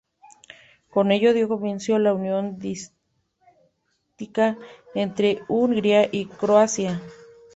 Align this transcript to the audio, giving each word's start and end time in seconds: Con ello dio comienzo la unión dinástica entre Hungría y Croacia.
Con 0.89 1.11
ello 1.11 1.31
dio 1.31 1.47
comienzo 1.47 1.99
la 1.99 2.11
unión 2.15 2.57
dinástica 2.57 4.57
entre 4.95 5.43
Hungría 5.47 6.09
y 6.11 6.25
Croacia. 6.25 6.99